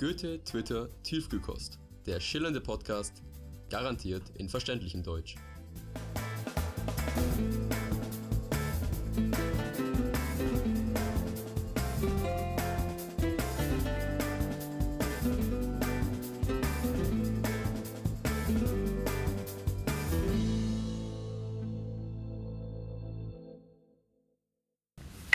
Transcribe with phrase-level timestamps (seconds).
[0.00, 1.78] Goethe, Twitter, Tiefkühlkost.
[2.06, 3.22] Der schillernde Podcast,
[3.68, 5.34] garantiert in verständlichem Deutsch.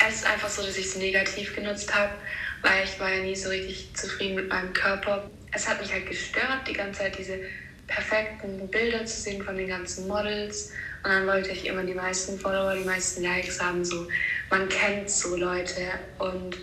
[0.07, 2.13] Es ist einfach so, dass ich es negativ genutzt habe,
[2.61, 5.29] weil ich war ja nie so richtig zufrieden mit meinem Körper.
[5.51, 7.39] Es hat mich halt gestört, die ganze Zeit diese
[7.87, 10.71] perfekten Bilder zu sehen von den ganzen Models.
[11.03, 13.83] Und dann wollte ich immer die meisten Follower, die meisten Likes haben.
[13.83, 14.07] So,
[14.49, 15.81] man kennt so Leute.
[16.19, 16.57] Und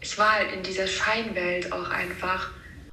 [0.00, 2.50] ich war halt in dieser Scheinwelt auch einfach.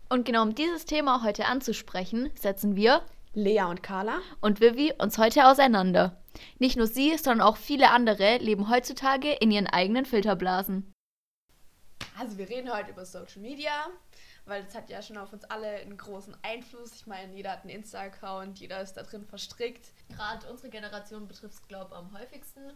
[0.09, 3.01] Und genau um dieses Thema heute anzusprechen, setzen wir
[3.33, 4.19] Lea und Carla.
[4.41, 6.18] und Vivi uns heute auseinander.
[6.59, 10.93] Nicht nur sie, sondern auch viele andere leben heutzutage in ihren eigenen Filterblasen.
[12.17, 13.87] Also wir reden heute über Social Media,
[14.45, 16.93] weil das hat ja schon auf uns alle einen großen Einfluss.
[16.95, 19.91] Ich meine, jeder hat einen Insta-Account, jeder ist da drin verstrickt.
[20.09, 22.73] Gerade unsere Generation betrifft es, glaube ich, am häufigsten.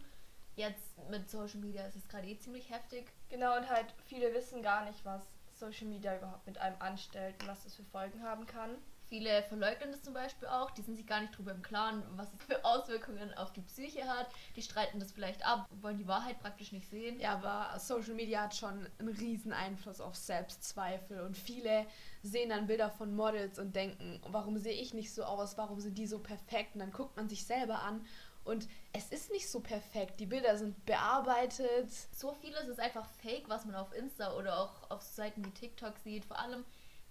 [0.56, 3.06] Jetzt mit Social Media ist es gerade eh ziemlich heftig.
[3.28, 7.48] Genau, und halt viele wissen gar nicht, was Social Media überhaupt mit einem anstellt und
[7.48, 8.70] was das für Folgen haben kann.
[9.14, 12.34] Viele verleugnen das zum Beispiel auch, die sind sich gar nicht darüber im Klaren, was
[12.34, 14.26] es für Auswirkungen auf die Psyche hat.
[14.56, 17.20] Die streiten das vielleicht ab, wollen die Wahrheit praktisch nicht sehen.
[17.20, 21.86] Ja, aber Social Media hat schon einen riesen Einfluss auf Selbstzweifel und viele
[22.24, 25.96] sehen dann Bilder von Models und denken, warum sehe ich nicht so aus, warum sind
[25.96, 26.74] die so perfekt?
[26.74, 28.04] Und dann guckt man sich selber an
[28.42, 30.18] und es ist nicht so perfekt.
[30.18, 31.88] Die Bilder sind bearbeitet.
[32.10, 35.98] So vieles ist einfach fake, was man auf Insta oder auch auf Seiten wie TikTok
[35.98, 36.24] sieht.
[36.24, 36.64] Vor allem,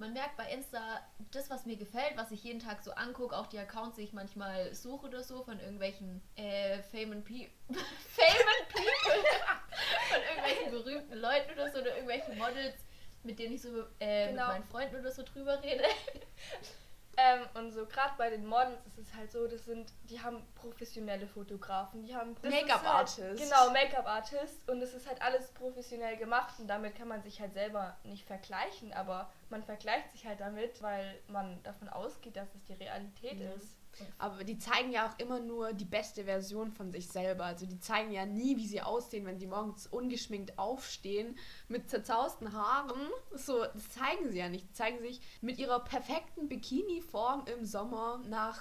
[0.03, 0.99] man merkt bei Insta,
[1.31, 4.11] das, was mir gefällt, was ich jeden Tag so angucke, auch die Accounts, die ich
[4.11, 9.23] manchmal suche oder so, von irgendwelchen äh, famous, Pe famous People,
[10.09, 12.75] von irgendwelchen berühmten Leuten oder so, oder irgendwelchen Models,
[13.23, 14.41] mit denen ich so äh, Genau.
[14.41, 15.85] mit meinen Freunden oder so drüber rede.
[17.25, 20.45] Ähm, und so gerade bei den Models ist es halt so, das sind, die haben
[20.56, 23.19] professionelle Fotografen, die haben das ist Make-up-Artist.
[23.19, 27.39] Halt, genau, Make-up-Artist und es ist halt alles professionell gemacht und damit kann man sich
[27.39, 32.53] halt selber nicht vergleichen, aber man vergleicht sich halt damit, weil man davon ausgeht, dass
[32.56, 33.51] es die Realität Mhm.
[33.55, 33.78] ist.
[34.17, 37.45] Aber die zeigen ja auch immer nur die beste Version von sich selber.
[37.45, 41.37] Also die zeigen ja nie, wie sie aussehen, wenn sie morgens ungeschminkt aufstehen,
[41.67, 43.09] mit zerzausten Haaren.
[43.33, 44.69] So, das zeigen sie ja nicht.
[44.69, 48.59] Die zeigen sich mit ihrer perfekten Bikini-Form im Sommer nach,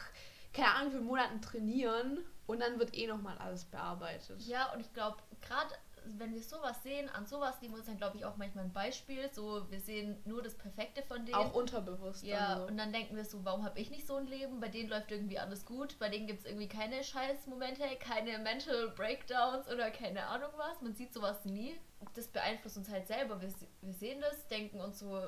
[0.52, 2.24] keine Ahnung, wie Monaten trainieren.
[2.46, 4.42] Und dann wird eh nochmal alles bearbeitet.
[4.42, 5.70] Ja, und ich glaube, gerade
[6.04, 8.72] wenn wir sowas sehen, an sowas nehmen wir uns dann, glaube ich, auch manchmal ein
[8.72, 9.28] Beispiel.
[9.32, 11.34] So, wir sehen nur das Perfekte von denen.
[11.36, 12.24] Auch unterbewusst.
[12.24, 12.66] Ja, dann so.
[12.66, 14.60] und dann denken wir so, warum habe ich nicht so ein Leben?
[14.60, 18.88] Bei denen läuft irgendwie alles gut, bei denen gibt es irgendwie keine Scheißmomente, keine Mental
[18.90, 20.80] Breakdowns oder keine Ahnung was.
[20.82, 21.78] Man sieht sowas nie.
[22.14, 23.40] Das beeinflusst uns halt selber.
[23.40, 23.48] Wir,
[23.80, 25.26] wir sehen das, denken uns so,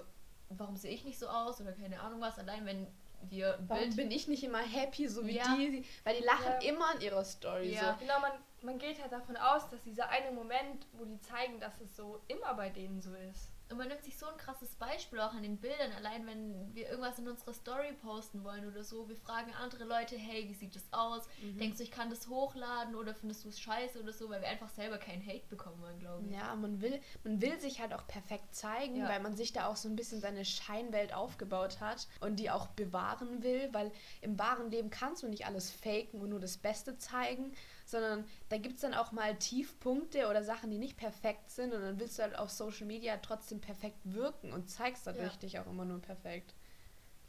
[0.51, 2.39] warum sehe ich nicht so aus oder keine Ahnung was.
[2.39, 2.87] Allein wenn
[3.31, 3.97] wir Warum Bild.
[3.97, 5.55] bin ich nicht immer happy, so wie Ja.
[5.57, 5.85] die?
[6.05, 6.69] Weil die lachen Ja.
[6.69, 7.73] immer in ihrer Story.
[7.73, 7.97] Ja.
[7.99, 8.33] Genau, man,
[8.65, 12.21] man geht halt davon aus, dass dieser eine Moment, wo die zeigen, dass es so
[12.29, 13.51] immer bei denen so ist.
[13.71, 16.87] Und man nimmt sich so ein krasses Beispiel auch an den Bildern, allein wenn wir
[16.87, 19.09] irgendwas in unserer Story posten wollen oder so.
[19.09, 21.23] Wir fragen andere Leute, hey, wie sieht das aus?
[21.43, 21.59] Mhm.
[21.59, 24.49] Denkst du, ich kann das hochladen oder findest du es scheiße oder so, weil wir
[24.49, 26.33] einfach selber keinen Hate bekommen wollen, glaube ich.
[26.33, 29.09] Ja, man will, man will sich halt auch perfekt zeigen, Ja.
[29.09, 32.67] weil man sich da auch so ein bisschen seine Scheinwelt aufgebaut hat und die auch
[32.69, 36.99] bewahren will, weil im wahren Leben kannst du nicht alles faken und nur das Beste
[36.99, 41.73] zeigen, sondern da gibt es dann auch mal Tiefpunkte oder Sachen, die nicht perfekt sind
[41.73, 45.39] und dann willst du halt auf Social Media trotzdem perfekt wirken und zeigst dadurch Ja.
[45.39, 46.55] dich auch immer nur perfekt.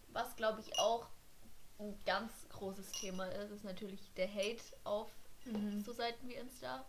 [0.09, 1.07] Was, glaube ich, auch
[1.79, 5.09] ein ganz großes Thema ist, ist natürlich der Hate auf
[5.83, 6.85] so Seiten wie Insta.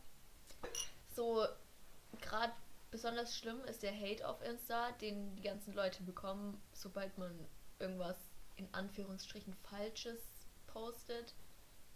[1.14, 1.44] So,
[2.20, 2.52] gerade
[2.90, 7.46] besonders schlimm ist der Hate auf Insta, den die ganzen Leute bekommen, sobald man
[7.78, 8.16] irgendwas
[8.56, 10.22] in Anführungsstrichen Falsches
[10.66, 11.34] postet.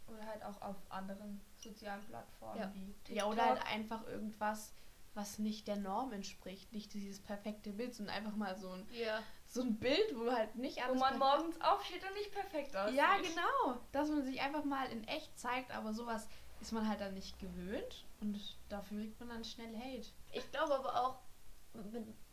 [0.08, 2.70] Oder halt auch auf anderen sozialen Plattformen Ja.
[2.74, 3.16] wie TikTok.
[3.16, 4.72] Ja, oder halt einfach irgendwas,
[5.14, 9.22] was nicht der Norm entspricht, nicht dieses perfekte Bild, sondern einfach mal so ein Ja.
[9.46, 12.76] so ein Bild, wo halt nicht wo alles man perfekt- morgens aufsteht und nicht perfekt
[12.76, 12.96] aussieht.
[12.96, 13.80] Ja, genau.
[13.92, 16.28] Dass man sich einfach mal in echt zeigt, aber sowas
[16.60, 18.38] ist man halt dann nicht gewöhnt und
[18.68, 20.06] dafür kriegt man dann schnell Hate.
[20.32, 21.18] Ich glaube aber auch,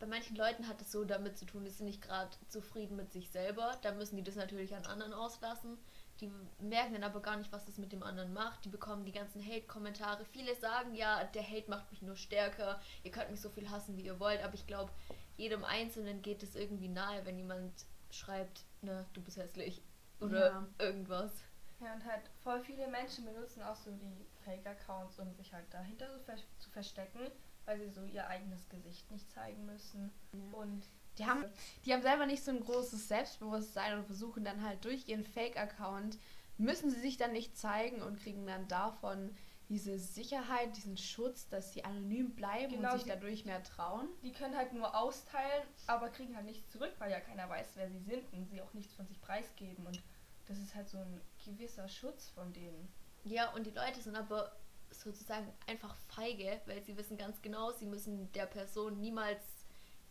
[0.00, 3.12] bei manchen Leuten hat es so damit zu tun, die sind nicht gerade zufrieden mit
[3.12, 3.78] sich selber.
[3.82, 5.78] Da müssen die das natürlich an anderen auslassen.
[6.20, 8.64] Die merken dann aber gar nicht, was das mit dem anderen macht.
[8.64, 10.24] Die bekommen die ganzen Hate-Kommentare.
[10.24, 12.80] Viele sagen, ja, der Hate macht mich nur stärker.
[13.04, 14.42] Ihr könnt mich so viel hassen, wie ihr wollt.
[14.42, 14.90] Aber ich glaube,
[15.36, 17.72] jedem Einzelnen geht es irgendwie nahe, wenn jemand
[18.10, 19.80] schreibt, na, du bist hässlich.
[20.20, 20.68] Oder Ja.
[20.78, 21.32] irgendwas.
[21.80, 26.10] Ja, und halt voll viele Menschen benutzen auch so die Fake-Accounts, um sich halt dahinter
[26.12, 27.30] so ver zu verstecken,
[27.66, 30.10] weil sie so ihr eigenes Gesicht nicht zeigen müssen.
[30.32, 30.58] Ja.
[30.58, 30.82] Und
[31.18, 31.44] Die haben,
[31.84, 36.16] die haben selber nicht so ein großes Selbstbewusstsein und versuchen dann halt durch ihren Fake-Account,
[36.58, 39.34] müssen sie sich dann nicht zeigen und kriegen dann davon
[39.68, 44.08] diese Sicherheit, diesen Schutz, dass sie anonym bleiben Genau, und sich sie- dadurch mehr trauen.
[44.22, 47.90] Die können halt nur austeilen, aber kriegen halt nichts zurück, weil ja keiner weiß, wer
[47.90, 49.86] sie sind und sie auch nichts von sich preisgeben.
[49.86, 50.00] Und
[50.46, 52.88] das ist halt so ein gewisser Schutz von denen.
[53.24, 54.52] Ja, und die Leute sind aber
[54.90, 59.42] sozusagen einfach feige, weil sie wissen ganz genau, sie müssen der Person niemals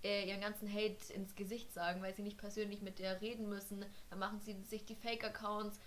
[0.04, 3.86] äh, ihren ganzen Hate ins Gesicht sagen, weil sie nicht persönlich mit der reden müssen.
[4.10, 5.80] Dann machen sie sich die Fake-Accounts.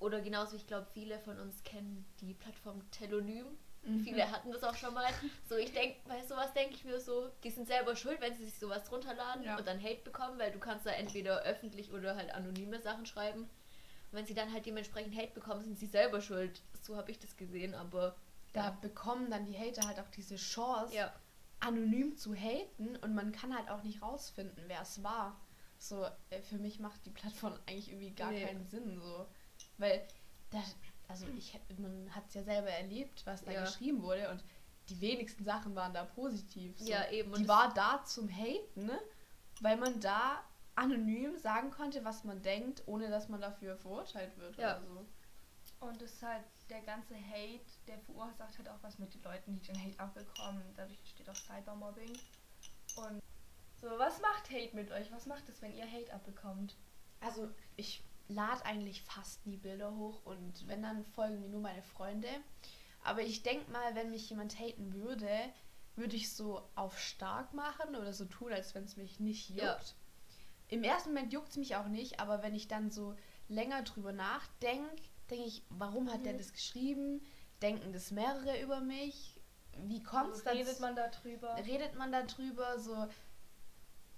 [0.00, 3.46] Oder genauso, ich glaube, viele von uns kennen die Plattform Telonym.
[4.04, 5.08] Viele hatten das auch schon mal.
[5.48, 8.44] So, ich denke, bei sowas denke ich mir so, die sind selber schuld, wenn sie
[8.44, 9.56] sich sowas runterladen Ja.
[9.56, 13.42] und dann Hate bekommen, weil du kannst da entweder öffentlich oder halt anonyme Sachen schreiben.
[13.42, 13.48] Und
[14.12, 16.60] wenn sie dann halt dementsprechend Hate bekommen, sind sie selber schuld.
[16.82, 18.14] So habe ich das gesehen, aber
[18.52, 21.12] Da bekommen dann die Hater halt auch diese Chance, ja.
[21.60, 25.40] Anonym zu haten und man kann halt auch nicht rausfinden, wer es war.
[25.78, 28.44] So, äh, für mich macht die Plattform eigentlich irgendwie gar Nee.
[28.44, 29.26] keinen Sinn, so.
[29.76, 30.06] Weil,
[30.50, 30.62] da,
[31.08, 33.60] also ich, man hat es ja selber erlebt, was da Ja.
[33.62, 34.42] geschrieben wurde und
[34.88, 36.78] die wenigsten Sachen waren da positiv.
[36.78, 36.90] So.
[36.90, 37.32] Ja, eben.
[37.32, 38.98] Und Die war da zum Haten, ne?
[39.60, 40.42] weil man da
[40.76, 44.78] anonym sagen konnte, was man denkt, ohne dass man dafür verurteilt wird Ja.
[44.78, 45.06] oder so.
[45.80, 49.54] Und es ist halt der ganze Hate, der verursacht halt auch was mit den Leuten,
[49.54, 50.62] die den Hate abbekommen.
[50.76, 52.18] Dadurch entsteht auch Cybermobbing.
[52.96, 53.22] Und
[53.80, 55.10] so, was macht Hate mit euch?
[55.12, 56.76] Was macht es, wenn ihr Hate abbekommt?
[57.20, 61.82] Also ich lade eigentlich fast nie Bilder hoch und wenn, dann folgen mir nur meine
[61.82, 62.28] Freunde.
[63.04, 65.28] Aber ich denke mal, wenn mich jemand haten würde,
[65.96, 69.62] würde ich so auf stark machen oder so tun, als wenn es mich nicht juckt.
[69.62, 69.82] Ja.
[70.68, 73.16] Im ersten Moment juckt es mich auch nicht, aber wenn ich dann so
[73.48, 76.38] länger drüber nachdenke, denke ich, warum hat der Mhm.
[76.38, 77.22] das geschrieben?
[77.62, 79.40] Denken das mehrere über mich?
[79.84, 81.54] Wie kommt es So redet man darüber?
[81.56, 83.06] redet man darüber, so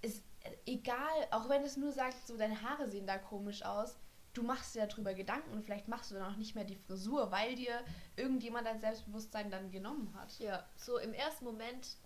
[0.01, 0.23] ist
[0.65, 3.97] egal, auch wenn es nur sagt, so deine Haare sehen da komisch aus,
[4.33, 7.31] du machst dir darüber Gedanken und vielleicht machst du dann auch nicht mehr die Frisur,
[7.31, 7.83] weil dir
[8.15, 10.39] irgendjemand dein Selbstbewusstsein dann genommen hat.
[10.39, 11.97] Ja, so im ersten Moment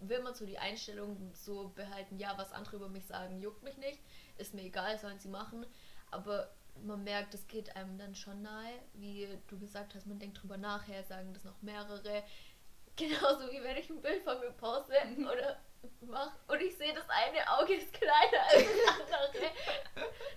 [0.00, 3.76] will man so die Einstellung so behalten, ja, was andere über mich sagen, juckt mich
[3.78, 4.00] nicht,
[4.38, 5.66] ist mir egal, sollen sie machen.
[6.10, 6.50] Aber
[6.84, 10.56] man merkt, es geht einem dann schon nahe, wie du gesagt hast, man denkt drüber
[10.56, 12.22] nachher, sagen das noch mehrere.
[12.96, 15.58] Genauso wie wenn ich ein Bild von mir poste oder
[16.00, 19.52] mach und ich sehe, das eine Auge ist kleiner als das andere.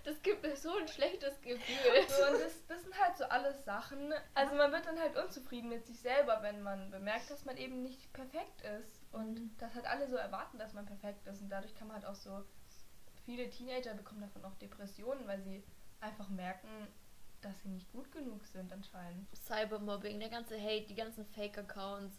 [0.04, 2.08] Das gibt mir so ein schlechtes Gefühl.
[2.08, 4.14] So, und das, das sind halt so alles Sachen.
[4.34, 7.82] Also man wird dann halt unzufrieden mit sich selber, wenn man bemerkt, dass man eben
[7.82, 9.02] nicht perfekt ist.
[9.14, 11.42] Und dass halt alle so erwarten, dass man perfekt ist.
[11.42, 12.44] Und dadurch kann man halt auch so,
[13.30, 15.64] viele Teenager bekommen davon auch Depressionen, weil sie
[16.02, 16.88] einfach merken,
[17.42, 19.28] dass sie nicht gut genug sind anscheinend.
[19.36, 22.18] Cybermobbing, der ganze Hate, die ganzen Fake-Accounts,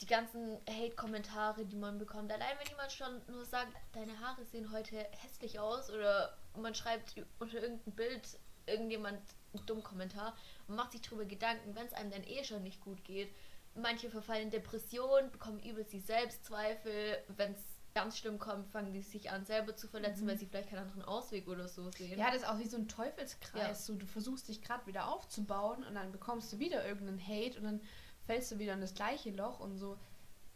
[0.00, 2.30] die ganzen Hate-Kommentare, die man bekommt.
[2.30, 7.14] Allein wenn jemand schon nur sagt, deine Haare sehen heute hässlich aus oder man schreibt
[7.40, 9.20] unter irgendein Bild irgendjemand
[9.54, 10.36] einen dummen Kommentar
[10.68, 13.34] und macht sich darüber Gedanken, wenn es einem dann eh schon nicht gut geht.
[13.74, 17.18] Manche verfallen in Depressionen, bekommen übelst die Selbstzweifel.
[17.28, 20.70] Wenn es ganz schlimm kommt, fangen die sich an selber zu verletzen, weil sie vielleicht
[20.70, 22.16] keinen anderen Ausweg oder so sehen.
[22.16, 23.60] Ja, das ist auch wie so ein Teufelskreis.
[23.60, 23.74] Ja.
[23.74, 27.64] So, du versuchst dich gerade wieder aufzubauen und dann bekommst du wieder irgendeinen Hate und
[27.64, 27.80] dann
[28.24, 29.98] fällst du wieder in das gleiche Loch und so.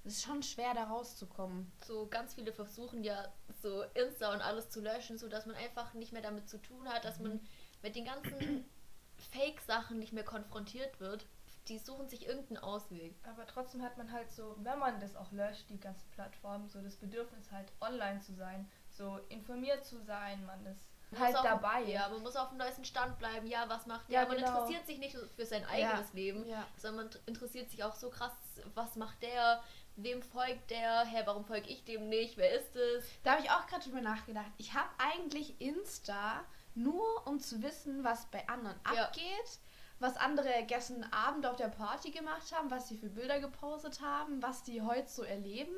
[0.05, 1.71] Es ist schon schwer, da rauszukommen.
[1.85, 5.95] so ganz viele versuchen ja so Insta und alles zu löschen, so dass man einfach
[5.95, 7.41] nicht mehr damit zu tun hat, dass man
[7.83, 8.65] mit den ganzen
[9.33, 11.27] Fake-Sachen nicht mehr konfrontiert wird.
[11.69, 13.15] Die suchen sich irgendeinen Ausweg.
[13.29, 16.81] Aber trotzdem hat man halt so, wenn man das auch löscht, die ganzen Plattformen, so
[16.83, 20.89] das Bedürfnis halt online zu sein, so informiert zu sein, man ist
[21.19, 21.83] halt auf, dabei.
[21.85, 23.47] Ja, man muss auf dem neuesten Stand bleiben.
[23.47, 24.29] Ja, was macht Ja, der?
[24.29, 24.49] Man genau.
[24.59, 26.67] interessiert sich nicht nur für sein eigenes Leben, Ja.
[26.77, 28.33] sondern man interessiert sich auch so krass,
[28.75, 29.63] was macht der?
[29.97, 31.05] Wem folgt der?
[31.05, 32.39] Hä, warum folge ich dem nicht?
[32.39, 33.05] Wer ist es?
[33.23, 34.51] Da habe ich auch gerade drüber nachgedacht.
[34.57, 36.43] Ich habe eigentlich Insta
[36.75, 39.05] nur, um zu wissen, was bei anderen Ja.
[39.05, 39.61] abgeht,
[40.03, 44.43] was andere gestern Abend auf der Party gemacht haben, was sie für Bilder gepostet haben,
[44.43, 45.73] was die heute so erleben.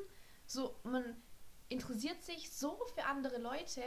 [0.46, 1.04] So, man
[1.68, 3.82] interessiert sich so für andere Leute.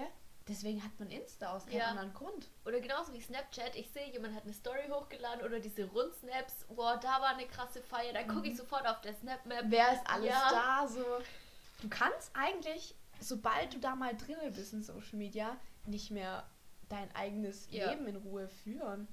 [0.48, 1.86] Deswegen hat man Insta aus keinem Ja.
[1.88, 2.50] anderen Grund.
[2.66, 6.98] Oder genauso wie Snapchat, ich sehe, jemand hat eine Story hochgeladen oder diese Rundsnaps, boah,
[7.02, 9.66] da war eine krasse Feier, dann gucke ich sofort auf der Snapmap.
[9.66, 10.50] Wer ist alles Ja.
[10.52, 10.88] da?
[10.88, 11.04] So,
[11.82, 16.48] du kannst eigentlich, sobald du da mal drin bist in Social Media, nicht mehr
[16.88, 17.90] dein eigenes Ja.
[17.90, 19.08] Leben in Ruhe führen.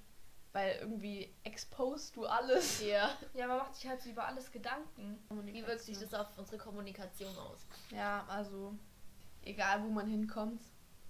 [0.55, 2.81] Weil irgendwie exposed du alles.
[2.81, 3.11] Ja.
[3.35, 5.19] Ja, man macht sich halt so über alles Gedanken.
[5.45, 7.67] Wie wirkt sich das auf unsere Kommunikation aus?
[7.91, 8.73] Ja, also
[9.43, 10.63] egal wo man hinkommt,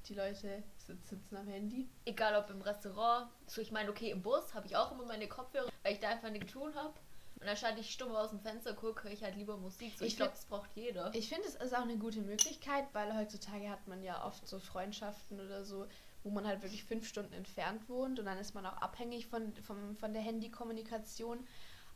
[0.09, 1.89] die Leute sit- sitzen am Handy.
[2.07, 5.29] Egal ob im Restaurant, so ich meine, okay, im Bus habe ich auch immer meine
[5.29, 6.95] Kopfhörer, weil ich da einfach nichts tun habe.
[7.41, 9.93] Und anstatt ich stumm aus dem Fenster gucke, höre ich halt lieber Musik.
[9.99, 11.15] So, Ich ich glaube, das braucht jeder.
[11.15, 14.59] Ich finde, es ist auch eine gute Möglichkeit, weil heutzutage hat man ja oft so
[14.59, 15.87] Freundschaften oder so,
[16.25, 19.55] wo man halt wirklich fünf Stunden entfernt wohnt und dann ist man auch abhängig von,
[19.63, 21.47] vom, von der Handykommunikation.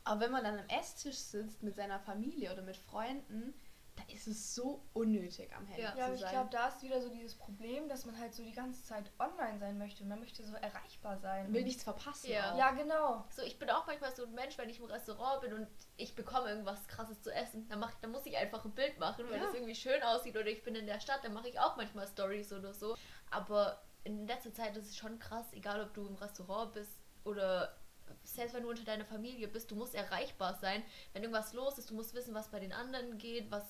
[0.05, 3.53] Aber wenn man dann am Esstisch sitzt mit seiner Familie oder mit Freunden,
[3.95, 5.91] da ist es so unnötig am Handy Ja.
[5.91, 6.31] zu Ja, aber ich sein.
[6.31, 9.59] glaube, da ist wieder so dieses Problem, dass man halt so die ganze Zeit online
[9.59, 10.05] sein möchte.
[10.05, 11.43] Man möchte so erreichbar sein.
[11.45, 12.31] Man will nichts verpassen.
[12.31, 12.55] Ja.
[12.57, 13.25] Ja, genau.
[13.35, 15.67] So, ich bin auch manchmal so ein Mensch, wenn ich im Restaurant bin und
[15.97, 19.25] ich bekomme irgendwas krasses zu essen, dann, mach, dann muss ich einfach ein Bild machen,
[19.29, 19.47] wenn Ja.
[19.49, 22.07] es irgendwie schön aussieht oder ich bin in der Stadt, dann mache ich auch manchmal
[22.07, 22.95] Stories oder so.
[23.31, 27.75] Aber in letzter Zeit ist es schon krass, egal ob du im Restaurant bist oder
[28.23, 30.83] selbst wenn du unter deiner Familie bist, du musst erreichbar sein.
[31.13, 33.63] Wenn irgendwas los ist, du musst wissen, was bei den anderen geht, was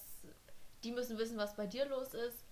[0.83, 2.45] die müssen wissen, was bei dir los ist.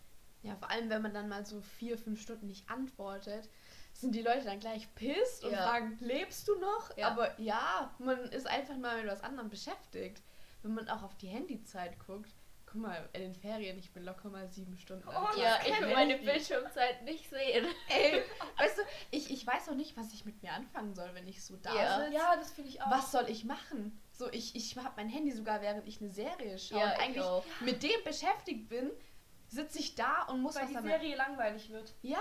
[0.43, 3.49] Ja, vor allem, wenn man dann mal so vier, fünf Stunden nicht antwortet,
[3.93, 5.63] sind die Leute dann gleich pisst und Ja.
[5.63, 6.95] fragen, lebst du noch?
[6.97, 7.09] Ja.
[7.09, 10.21] Aber ja, man ist einfach mal mit was anderem beschäftigt.
[10.61, 12.33] Wenn man auch auf die Handyzeit guckt,
[12.81, 15.07] guck mal, in den Ferien, ich bin locker mal sieben Stunden.
[15.07, 16.17] Oh, Ja, ich will meine.
[16.17, 17.65] Bildschirmzeit nicht sehen.
[17.89, 18.21] Ey,
[18.57, 18.81] weißt du,
[19.11, 21.73] ich, ich weiß auch nicht, was ich mit mir anfangen soll, wenn ich so da
[21.75, 21.99] Ja.
[21.99, 22.13] sitze.
[22.15, 22.91] Ja, das finde ich auch.
[22.91, 23.99] Was soll ich machen?
[24.11, 26.79] So, ich, ich habe mein Handy sogar, während ich eine Serie schaue.
[26.79, 27.43] Ja, und ich eigentlich auch.
[27.61, 28.91] mit dem beschäftigt bin,
[29.47, 31.93] sitze ich da und muss Weil was die damit Serie langweilig wird.
[32.01, 32.19] ja,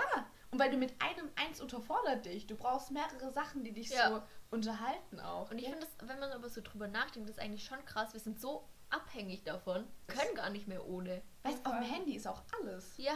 [0.49, 2.47] und weil du mit einem eins unterfordert dich.
[2.47, 4.09] Du brauchst mehrere Sachen, die dich Ja.
[4.09, 5.51] so unterhalten auch.
[5.51, 5.71] Und ich ja.
[5.71, 8.13] finde das, wenn man aber so drüber nachdenkt, ist eigentlich schon krass.
[8.13, 9.87] Wir sind so abhängig davon.
[10.07, 11.21] Können gar nicht mehr ohne.
[11.43, 12.93] Weißt auf dem Handy ist auch alles.
[12.97, 13.13] Ja.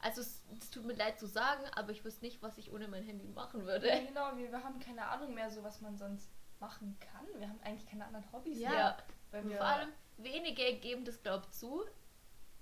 [0.00, 2.88] Also es, es tut mir leid zu sagen, aber ich wüsste nicht, was ich ohne
[2.88, 3.88] mein Handy machen Ja, würde.
[4.06, 7.26] genau, wir, wir haben keine Ahnung mehr, so was man sonst machen kann.
[7.40, 8.70] Wir haben eigentlich keine anderen Hobbys Ja.
[8.70, 8.96] mehr.
[9.30, 9.88] Weil wir, vor allem,
[10.18, 11.84] wenige geben das, glaub zu.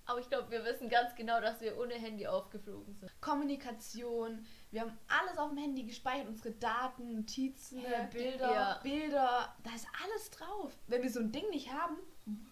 [0.04, 3.10] Aber ich glaube, wir wissen ganz genau, dass wir ohne Handy aufgeflogen sind.
[3.20, 8.52] Kommunikation, wir haben alles auf dem Handy gespeichert, unsere Daten, Notizen, Ja, Bilder.
[8.52, 8.80] Ja.
[8.82, 10.72] Bilder, da ist alles drauf.
[10.88, 11.98] Wenn wir so ein Ding nicht haben,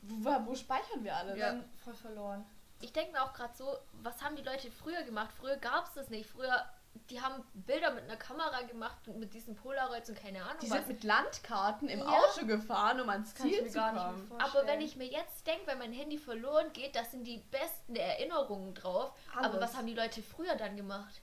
[0.03, 1.37] wo, wo speichern wir alles?
[1.37, 2.45] wir sind voll verloren.
[2.83, 5.31] Ich denke mir auch gerade so, was haben die Leute früher gemacht?
[5.39, 6.29] Früher gab es das nicht.
[6.31, 6.65] Früher,
[7.11, 10.71] die haben Bilder mit einer Kamera gemacht und mit diesen Polaroids und keine Ahnung Die
[10.71, 10.79] was.
[10.79, 12.07] sind mit Landkarten im Ja.
[12.07, 14.41] Auto gefahren, um ans kann ich Ziel mir zu gar nicht kommen.
[14.41, 17.97] Aber wenn ich mir jetzt denke, wenn mein Handy verloren geht, das sind die besten
[17.97, 19.12] Erinnerungen drauf.
[19.37, 19.61] Aber Alles.
[19.61, 21.21] was haben die Leute früher dann gemacht?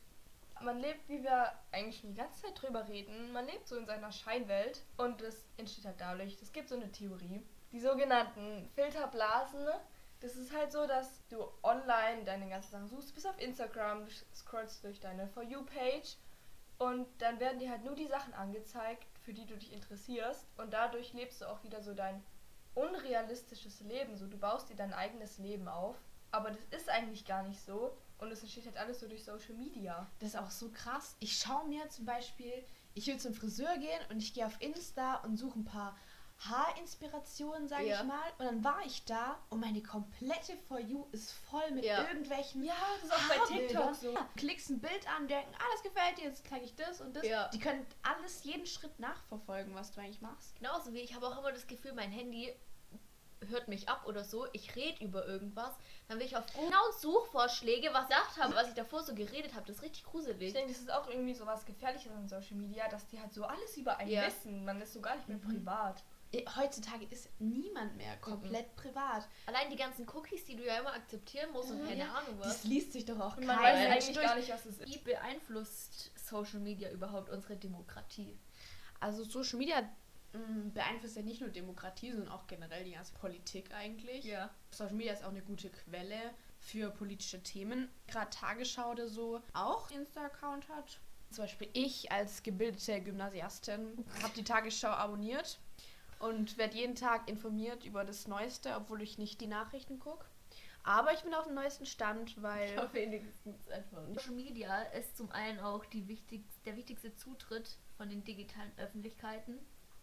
[0.61, 3.85] Man lebt, wie wir eigentlich schon die ganze Zeit drüber reden, man lebt so in
[3.85, 9.67] seiner Scheinwelt und das entsteht halt dadurch, es gibt so eine Theorie, die sogenannten Filterblasen.
[10.19, 14.83] Das ist halt so, dass du online deine ganzen Sachen suchst, bis auf Instagram, scrollst
[14.83, 16.17] durch deine For You-Page
[16.79, 20.73] und dann werden dir halt nur die Sachen angezeigt, für die du dich interessierst und
[20.73, 22.23] dadurch lebst du auch wieder so dein
[22.75, 24.15] unrealistisches Leben.
[24.15, 25.95] So, du baust dir dein eigenes Leben auf,
[26.31, 29.55] aber das ist eigentlich gar nicht so und es entsteht halt alles so durch Social
[29.55, 30.07] Media.
[30.19, 31.15] Das ist auch so krass.
[31.19, 35.15] Ich schaue mir zum Beispiel, ich will zum Friseur gehen und ich gehe auf Insta
[35.17, 35.95] und suche ein paar
[36.39, 38.01] Haarinspirationen, sage Ja.
[38.01, 38.31] ich mal.
[38.37, 42.03] Und dann war ich da und meine komplette For You ist voll mit Ja.
[42.07, 43.57] irgendwelchen Ja, das ist auch bei.
[43.57, 44.11] TikTok so.
[44.13, 47.15] Ja, klickst ein Bild an, denken, ah, das gefällt dir, jetzt zeige ich das und
[47.15, 47.25] das.
[47.25, 47.47] Ja.
[47.49, 50.55] Die können alles, jeden Schritt nachverfolgen, was du eigentlich machst.
[50.57, 52.53] Genauso wie ich habe auch immer das Gefühl, mein Handy
[53.49, 54.47] hört mich ab oder so.
[54.53, 55.75] Ich rede über irgendwas.
[56.07, 59.53] Dann will ich auf genau Suchvorschläge, was ich gesagt habe, was ich davor so geredet
[59.53, 59.65] habe.
[59.67, 60.53] Das ist richtig Ich gruselig.
[60.53, 63.43] denke, das ist auch irgendwie so was Gefährliches an Social Media, dass die halt so
[63.45, 64.25] alles über einen Ja.
[64.25, 64.65] wissen.
[64.65, 65.41] Man ist so gar nicht mehr Mhm.
[65.51, 66.03] privat.
[66.55, 69.27] Heutzutage ist niemand mehr komplett privat.
[69.45, 72.63] Allein die ganzen Cookies, die du ja immer akzeptieren musst und keine Ahnung Das was.
[72.65, 74.25] liest sich doch auch Und man weiß eigentlich durch.
[74.25, 74.87] gar nicht, was es ist.
[74.87, 78.37] Wie beeinflusst Social Media überhaupt unsere Demokratie?
[78.99, 79.81] Also Social Media
[80.33, 84.25] mh, beeinflusst ja nicht nur Demokratie, sondern auch generell die ganze Politik eigentlich.
[84.25, 84.49] Ja.
[84.71, 86.19] Social Media ist auch eine gute Quelle
[86.59, 87.89] für politische Themen.
[88.07, 90.99] Gerade Tagesschau oder so auch Insta-Account hat.
[91.29, 95.59] Zum Beispiel ich als gebildete Gymnasiastin habe die Tagesschau abonniert
[96.19, 100.25] und werde jeden Tag informiert über das Neueste, obwohl ich nicht die Nachrichten gucke.
[100.83, 104.05] Aber ich bin auf dem neuesten Stand, weil Ja, wenigstens einfach.
[104.07, 109.59] Social Media ist zum einen auch die wichtigst, der wichtigste Zutritt von den digitalen Öffentlichkeiten,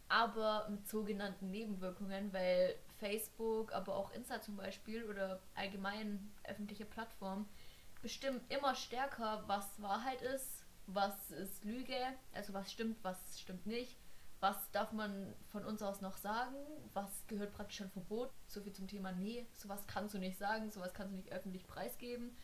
[0.08, 7.48] aber mit sogenannten Nebenwirkungen, weil Facebook, aber auch Insta zum Beispiel oder allgemein öffentliche Plattformen
[8.02, 11.96] bestimmen immer stärker, was Wahrheit ist, was ist Lüge,
[12.34, 13.96] also was stimmt, was stimmt nicht.
[14.44, 16.54] Was darf man von uns aus noch sagen?
[16.92, 18.30] Was gehört praktisch schon Verbot?
[18.46, 21.66] So viel zum Thema, nee, sowas kannst du nicht sagen, sowas kannst du nicht öffentlich
[21.66, 22.36] preisgeben.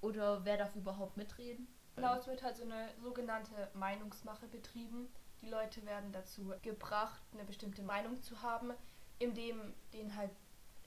[0.00, 1.68] Oder wer darf überhaupt mitreden?
[1.94, 5.08] Genau, es wird halt so eine sogenannte Meinungsmache betrieben.
[5.40, 8.72] Die Leute werden dazu gebracht, eine bestimmte Meinung zu haben,
[9.20, 10.32] indem denen halt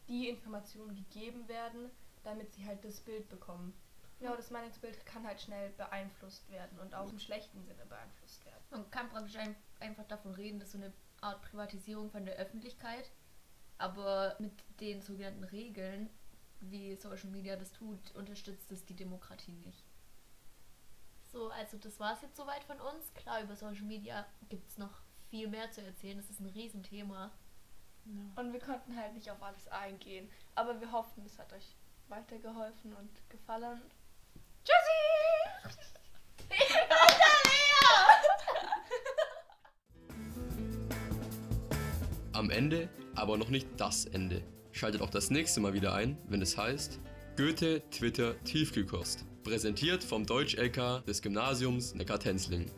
[0.09, 1.91] die Informationen gegeben werden,
[2.25, 3.73] damit sie halt das Bild bekommen.
[4.21, 8.63] Genau, das Meinungsbild kann halt schnell beeinflusst werden und auch im schlechten Sinne beeinflusst werden.
[8.69, 13.09] Man kann praktisch ein, einfach davon reden, dass so eine Art Privatisierung von der Öffentlichkeit,
[13.79, 16.07] aber mit den sogenannten Regeln,
[16.59, 19.83] wie Social Media das tut, unterstützt es die Demokratie nicht.
[21.31, 23.11] So, also das war es jetzt soweit von uns.
[23.15, 25.01] Klar, über Social Media gibt es noch
[25.31, 26.17] viel mehr zu erzählen.
[26.17, 27.31] Das ist ein Riesenthema.
[28.35, 30.29] Und wir konnten halt nicht auf alles eingehen.
[30.53, 31.75] Aber wir hoffen, es hat euch
[32.07, 33.81] weitergeholfen und gefallen.
[42.33, 44.41] Am Ende, aber noch nicht das Ende.
[44.71, 46.99] Schaltet auch das nächste Mal wieder ein, wenn es heißt
[47.37, 49.25] Goethe Twitter Tiefkühlkost.
[49.43, 52.71] Präsentiert vom Deutsch-LK des Gymnasiums Neckar-Tenzlingen.